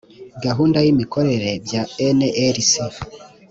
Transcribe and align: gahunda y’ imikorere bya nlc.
gahunda 0.45 0.77
y’ 0.85 0.91
imikorere 0.93 1.49
bya 1.65 1.81
nlc. 2.17 2.71